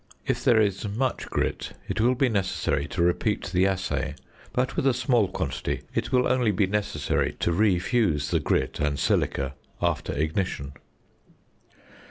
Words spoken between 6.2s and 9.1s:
only be necessary to refuse the grit and